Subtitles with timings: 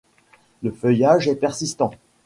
[0.63, 1.91] Le feuillage est persistant.